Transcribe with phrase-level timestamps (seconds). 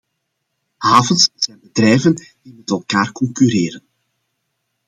[0.81, 3.83] Havens zijn bedrijven die met elkaar concurreren.